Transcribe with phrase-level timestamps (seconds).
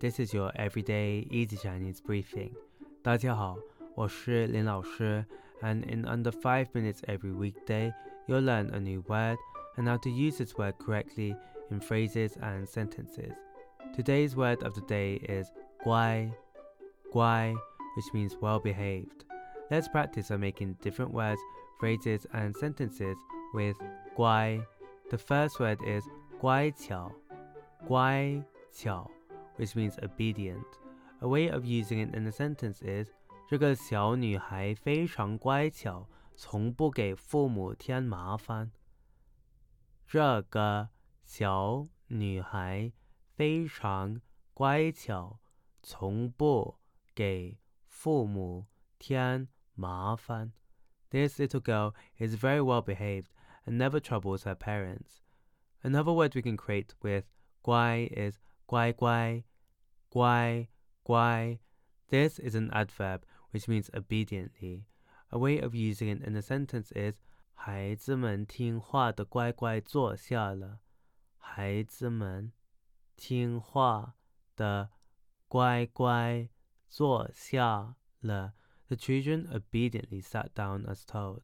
[0.00, 2.54] This is your everyday easy Chinese briefing.
[3.02, 3.58] 大家好，
[3.96, 5.26] 我是林老师,
[5.60, 7.92] and in under 5 minutes every weekday,
[8.28, 9.36] you'll learn a new word
[9.76, 11.34] and how to use this word correctly
[11.72, 13.34] in phrases and sentences.
[13.92, 15.50] Today's word of the day is
[15.84, 16.32] guai,
[17.12, 17.56] guai,
[17.96, 19.24] which means well behaved.
[19.68, 21.40] Let's practice on making different words,
[21.80, 23.16] phrases, and sentences
[23.52, 23.76] with
[24.16, 24.64] guai.
[25.10, 26.04] The first word is
[26.40, 27.10] guai qiao,
[27.88, 29.08] guai qiao,
[29.57, 30.65] which means obedient.
[31.21, 33.09] A way of using it in a sentence is
[33.47, 38.71] 这个小女孩非常乖巧，从不给父母添麻烦。
[40.07, 40.89] 这个
[41.23, 42.91] 小女孩
[43.35, 44.21] 非常
[44.53, 45.39] 乖巧，
[45.81, 46.77] 从不
[47.15, 47.57] 给
[47.87, 48.65] 父母
[48.99, 50.51] 添麻烦。
[51.09, 53.27] This little girl is very well behaved
[53.65, 55.21] and never troubles her parents.
[55.83, 57.25] Another word we can create with
[57.61, 59.43] 乖 is 乖乖,
[60.09, 60.67] 乖,
[61.03, 61.59] 乖.
[62.09, 64.85] This is an adverb which means obediently.
[65.31, 67.19] A way of using it in a sentence is
[67.53, 70.79] 孩子们听话的乖乖坐下了。
[71.37, 72.51] 孩子们
[73.15, 74.15] 听话
[74.55, 74.91] 的
[75.47, 76.49] 乖乖
[76.87, 78.53] 坐下了。
[78.87, 81.41] The children obediently sat down as told.